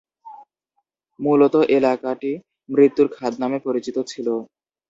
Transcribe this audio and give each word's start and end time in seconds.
মূলত, 1.19 1.55
এলাকাটি 1.77 2.31
"মৃত্যুর 2.69 3.07
খাদ" 3.15 3.33
নামে 3.41 3.59
পরিচিত 3.65 3.97
ছিল। 4.07 4.27